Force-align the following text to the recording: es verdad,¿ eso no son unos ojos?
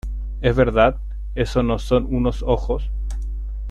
es 0.41 0.55
verdad,¿ 0.55 0.97
eso 1.35 1.61
no 1.61 1.77
son 1.77 2.07
unos 2.09 2.41
ojos? 2.41 2.89